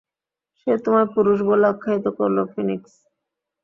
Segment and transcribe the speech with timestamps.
[0.57, 2.93] সে তোমায় পুরুষ বলে আখ্যায়িত করলো, ফিনিক্স।